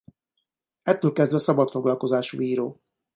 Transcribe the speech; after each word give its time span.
Ettől 0.81 1.11
kezdve 1.11 1.37
szabadfoglalkozású 1.37 2.41
író. 2.41 2.81